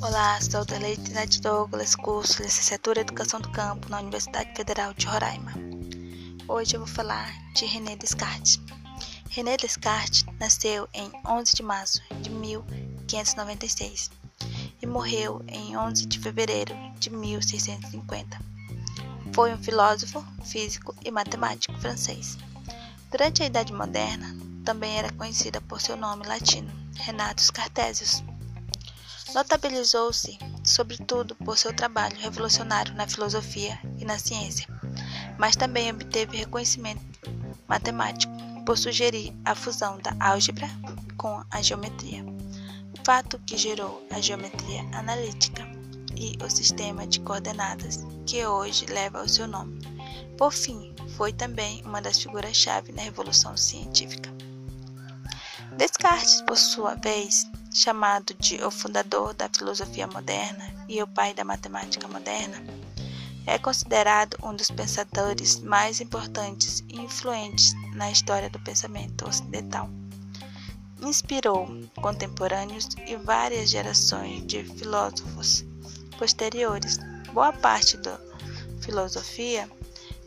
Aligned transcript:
Olá, 0.00 0.40
sou 0.40 0.64
Deleite 0.64 1.12
Neto 1.12 1.42
Douglas, 1.42 1.94
curso 1.94 2.42
Licenciatura 2.42 3.00
em 3.00 3.02
Educação 3.02 3.42
do 3.42 3.50
Campo 3.50 3.90
na 3.90 4.00
Universidade 4.00 4.54
Federal 4.56 4.94
de 4.94 5.06
Roraima. 5.06 5.52
Hoje 6.48 6.76
eu 6.76 6.80
vou 6.80 6.88
falar 6.88 7.30
de 7.54 7.66
René 7.66 7.94
Descartes. 7.96 8.58
René 9.28 9.58
Descartes 9.58 10.24
nasceu 10.40 10.88
em 10.94 11.12
11 11.28 11.54
de 11.56 11.62
março 11.62 12.00
de 12.22 12.30
1596 12.30 14.10
e 14.80 14.86
morreu 14.86 15.44
em 15.48 15.76
11 15.76 16.06
de 16.06 16.18
fevereiro 16.18 16.74
de 16.98 17.10
1650. 17.10 18.40
Foi 19.34 19.52
um 19.52 19.58
filósofo, 19.58 20.24
físico 20.42 20.94
e 21.04 21.10
matemático 21.10 21.78
francês. 21.80 22.38
Durante 23.10 23.42
a 23.42 23.46
Idade 23.46 23.72
Moderna, 23.72 24.35
também 24.66 24.98
era 24.98 25.12
conhecida 25.12 25.60
por 25.60 25.80
seu 25.80 25.96
nome 25.96 26.26
latino, 26.26 26.68
Renatus 26.96 27.50
Cartesius. 27.50 28.24
Notabilizou-se, 29.32 30.36
sobretudo, 30.64 31.36
por 31.36 31.56
seu 31.56 31.72
trabalho 31.72 32.18
revolucionário 32.18 32.92
na 32.94 33.06
filosofia 33.06 33.78
e 33.96 34.04
na 34.04 34.18
ciência, 34.18 34.66
mas 35.38 35.54
também 35.54 35.90
obteve 35.90 36.36
reconhecimento 36.36 37.00
matemático 37.68 38.32
por 38.66 38.76
sugerir 38.76 39.32
a 39.44 39.54
fusão 39.54 39.98
da 39.98 40.16
álgebra 40.18 40.68
com 41.16 41.44
a 41.48 41.62
geometria, 41.62 42.24
fato 43.04 43.38
que 43.46 43.56
gerou 43.56 44.04
a 44.10 44.20
geometria 44.20 44.80
analítica 44.92 45.62
e 46.16 46.36
o 46.44 46.50
sistema 46.50 47.06
de 47.06 47.20
coordenadas 47.20 48.04
que 48.26 48.44
hoje 48.44 48.84
leva 48.86 49.22
o 49.22 49.28
seu 49.28 49.46
nome. 49.46 49.78
Por 50.36 50.52
fim, 50.52 50.92
foi 51.16 51.32
também 51.32 51.84
uma 51.84 52.02
das 52.02 52.18
figuras-chave 52.18 52.90
na 52.90 53.02
Revolução 53.02 53.56
Científica. 53.56 54.35
Descartes, 55.76 56.40
por 56.40 56.56
sua 56.56 56.94
vez, 56.94 57.46
chamado 57.70 58.32
de 58.40 58.64
o 58.64 58.70
fundador 58.70 59.34
da 59.34 59.46
filosofia 59.46 60.06
moderna 60.06 60.64
e 60.88 61.02
o 61.02 61.06
pai 61.06 61.34
da 61.34 61.44
matemática 61.44 62.08
moderna, 62.08 62.56
é 63.46 63.58
considerado 63.58 64.38
um 64.42 64.54
dos 64.54 64.70
pensadores 64.70 65.60
mais 65.60 66.00
importantes 66.00 66.82
e 66.88 66.98
influentes 66.98 67.74
na 67.94 68.10
história 68.10 68.48
do 68.48 68.58
pensamento 68.60 69.28
ocidental. 69.28 69.90
Inspirou 71.02 71.68
contemporâneos 72.00 72.88
e 73.06 73.14
várias 73.16 73.68
gerações 73.68 74.46
de 74.46 74.64
filósofos 74.64 75.62
posteriores. 76.18 76.98
Boa 77.34 77.52
parte 77.52 77.98
da 77.98 78.18
filosofia 78.80 79.68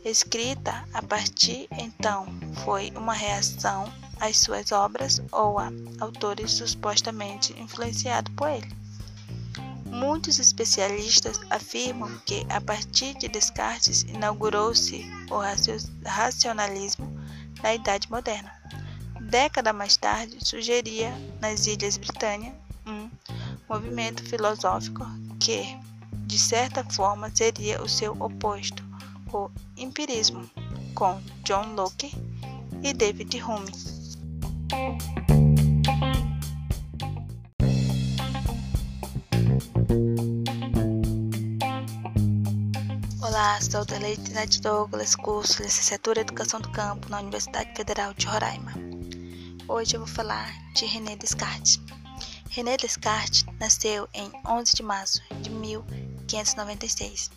escrita 0.04 0.86
a 0.94 1.02
partir 1.02 1.66
então 1.72 2.26
foi 2.64 2.92
uma 2.94 3.12
reação 3.12 3.92
às 4.20 4.38
suas 4.38 4.70
obras 4.70 5.20
ou 5.32 5.58
a 5.58 5.72
autores 6.00 6.52
supostamente 6.52 7.58
influenciados 7.58 8.32
por 8.34 8.48
ele. 8.48 8.80
Muitos 9.86 10.38
especialistas 10.38 11.40
afirmam 11.50 12.20
que 12.24 12.46
a 12.48 12.60
partir 12.60 13.18
de 13.18 13.26
Descartes 13.26 14.02
inaugurou-se 14.02 15.04
o 15.28 15.40
racionalismo 16.08 17.12
na 17.60 17.74
Idade 17.74 18.08
Moderna. 18.08 18.52
Década 19.20 19.72
mais 19.72 19.96
tarde, 19.96 20.38
sugeria 20.42 21.12
nas 21.40 21.66
Ilhas 21.66 21.96
Britânia 21.96 22.54
um 22.86 23.10
movimento 23.68 24.22
filosófico 24.22 25.04
que, 25.38 25.76
de 26.26 26.38
certa 26.38 26.84
forma, 26.84 27.30
seria 27.34 27.82
o 27.82 27.88
seu 27.88 28.12
oposto, 28.20 28.82
o 29.32 29.50
empirismo, 29.76 30.48
com 30.94 31.20
John 31.44 31.74
Locke 31.74 32.12
e 32.82 32.92
David 32.92 33.42
Hume. 33.42 33.99
Olá, 43.20 43.60
sou 43.60 43.84
Deleite 43.84 44.60
Douglas, 44.60 45.16
curso 45.16 45.60
Licenciatura 45.62 46.20
em 46.20 46.22
Educação 46.22 46.60
do 46.60 46.70
Campo 46.70 47.08
na 47.08 47.18
Universidade 47.18 47.74
Federal 47.74 48.14
de 48.14 48.26
Roraima. 48.26 48.72
Hoje 49.66 49.96
eu 49.96 50.00
vou 50.00 50.08
falar 50.08 50.52
de 50.74 50.86
René 50.86 51.16
Descartes. 51.16 51.80
René 52.48 52.76
Descartes 52.76 53.44
nasceu 53.58 54.08
em 54.14 54.30
11 54.46 54.76
de 54.76 54.84
março 54.84 55.20
de 55.42 55.50
1596 55.50 57.28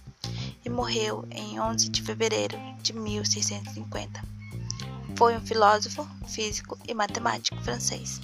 e 0.64 0.70
morreu 0.70 1.26
em 1.32 1.60
11 1.60 1.90
de 1.90 2.04
fevereiro 2.04 2.60
de 2.84 2.94
1650. 2.94 4.22
Foi 5.16 5.38
um 5.38 5.42
filósofo, 5.42 6.08
físico 6.28 6.78
e 6.88 6.94
matemático 6.94 7.62
francês. 7.64 8.20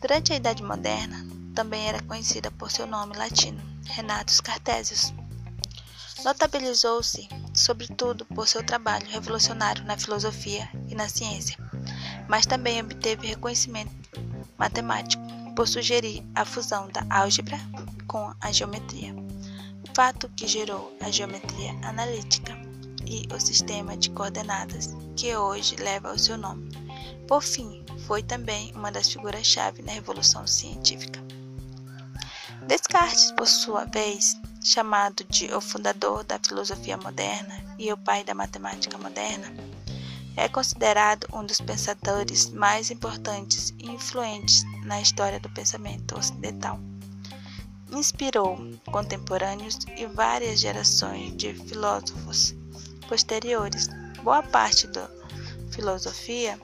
Durante 0.00 0.32
a 0.32 0.36
Idade 0.36 0.62
Moderna, 0.62 1.26
também 1.54 1.88
era 1.88 2.02
conhecida 2.02 2.50
por 2.50 2.70
seu 2.70 2.86
nome 2.86 3.16
latino, 3.16 3.60
Renatus 3.86 4.40
Cartesius. 4.40 5.12
Notabilizou-se, 6.24 7.28
sobretudo, 7.54 8.24
por 8.26 8.46
seu 8.46 8.62
trabalho 8.62 9.06
revolucionário 9.08 9.84
na 9.84 9.96
filosofia 9.96 10.68
e 10.88 10.94
na 10.94 11.08
ciência, 11.08 11.56
mas 12.28 12.46
também 12.46 12.80
obteve 12.80 13.26
reconhecimento 13.26 13.90
matemático 14.58 15.22
por 15.56 15.66
sugerir 15.66 16.22
a 16.34 16.44
fusão 16.44 16.88
da 16.88 17.04
álgebra 17.10 17.58
com 18.06 18.34
a 18.40 18.52
geometria, 18.52 19.14
fato 19.94 20.28
que 20.30 20.46
gerou 20.46 20.96
a 21.00 21.10
geometria 21.10 21.72
analítica 21.82 22.59
e 23.10 23.26
o 23.34 23.40
sistema 23.40 23.96
de 23.96 24.08
coordenadas 24.10 24.94
que 25.16 25.34
hoje 25.34 25.74
leva 25.74 26.12
o 26.12 26.18
seu 26.18 26.38
nome. 26.38 26.70
Por 27.26 27.42
fim, 27.42 27.84
foi 28.06 28.22
também 28.22 28.72
uma 28.72 28.92
das 28.92 29.12
figuras-chave 29.12 29.82
na 29.82 29.90
Revolução 29.90 30.46
Científica. 30.46 31.20
Descartes, 32.68 33.32
por 33.32 33.48
sua 33.48 33.84
vez, 33.84 34.36
chamado 34.62 35.24
de 35.24 35.52
o 35.52 35.60
fundador 35.60 36.22
da 36.22 36.38
filosofia 36.38 36.96
moderna 36.96 37.56
e 37.76 37.92
o 37.92 37.96
pai 37.96 38.22
da 38.22 38.32
matemática 38.32 38.96
moderna, 38.96 39.52
é 40.36 40.48
considerado 40.48 41.26
um 41.32 41.44
dos 41.44 41.60
pensadores 41.60 42.50
mais 42.50 42.92
importantes 42.92 43.74
e 43.78 43.90
influentes 43.90 44.62
na 44.84 45.00
história 45.00 45.40
do 45.40 45.50
pensamento 45.50 46.16
ocidental. 46.16 46.78
Inspirou 47.90 48.56
contemporâneos 48.92 49.78
e 49.96 50.06
várias 50.06 50.60
gerações 50.60 51.36
de 51.36 51.52
filósofos 51.54 52.54
posteriores. 53.10 53.88
Boa 54.22 54.40
parte 54.40 54.86
da 54.86 55.10
filosofia 55.72 56.56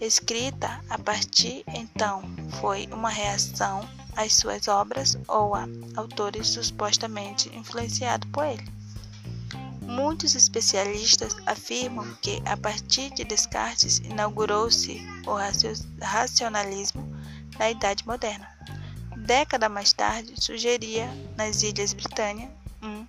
escrita 0.00 0.80
a 0.88 0.96
partir 0.96 1.64
então 1.66 2.22
foi 2.60 2.88
uma 2.92 3.10
reação 3.10 3.86
às 4.14 4.34
suas 4.34 4.68
obras 4.68 5.18
ou 5.26 5.54
a 5.54 5.66
autores 5.96 6.46
supostamente 6.48 7.50
influenciados 7.54 8.30
por 8.30 8.44
ele. 8.44 8.64
Muitos 9.82 10.36
especialistas 10.36 11.36
afirmam 11.44 12.14
que 12.22 12.40
a 12.46 12.56
partir 12.56 13.12
de 13.12 13.24
Descartes 13.24 13.98
inaugurou-se 13.98 15.02
o 15.26 15.34
racionalismo 16.00 17.02
na 17.58 17.68
Idade 17.68 18.06
Moderna. 18.06 18.48
Década 19.16 19.68
mais 19.68 19.92
tarde, 19.92 20.34
sugeria 20.38 21.08
nas 21.36 21.62
Ilhas 21.64 21.92
Britânia 21.92 22.48
um 22.80 23.04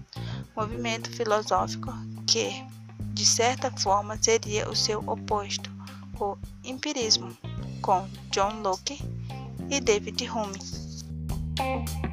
movimento 0.55 1.09
filosófico 1.09 1.93
que, 2.27 2.63
de 3.13 3.25
certa 3.25 3.71
forma, 3.71 4.17
seria 4.21 4.69
o 4.69 4.75
seu 4.75 4.99
oposto, 5.07 5.69
o 6.19 6.37
empirismo, 6.63 7.35
com 7.81 8.07
John 8.31 8.61
Locke 8.61 8.99
e 9.69 9.79
David 9.79 10.29
Hume. 10.29 12.10